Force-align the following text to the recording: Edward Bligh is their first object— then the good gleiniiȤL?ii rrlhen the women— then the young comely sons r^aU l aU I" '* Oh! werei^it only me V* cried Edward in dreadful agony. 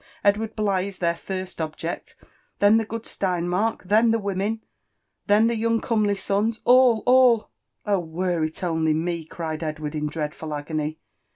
Edward 0.23 0.55
Bligh 0.55 0.81
is 0.87 0.97
their 0.97 1.15
first 1.15 1.61
object— 1.61 2.15
then 2.57 2.77
the 2.77 2.85
good 2.85 3.03
gleiniiȤL?ii 3.03 3.83
rrlhen 3.87 4.11
the 4.11 4.17
women— 4.17 4.63
then 5.27 5.45
the 5.45 5.55
young 5.55 5.79
comely 5.79 6.15
sons 6.17 6.57
r^aU 6.65 7.03
l 7.03 7.03
aU 7.05 7.47
I" 7.85 7.91
'* 7.91 7.91
Oh! 7.93 8.03
werei^it 8.07 8.63
only 8.63 8.95
me 8.95 9.17
V* 9.19 9.25
cried 9.27 9.61
Edward 9.63 9.93
in 9.93 10.07
dreadful 10.07 10.55
agony. 10.55 10.97